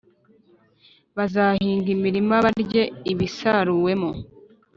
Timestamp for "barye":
2.45-2.83